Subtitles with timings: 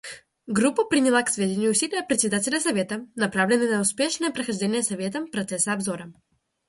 [0.47, 6.11] Группа приняла к сведению усилия Председателя Совета, направленные на успешное прохождение Советом процесса обзора.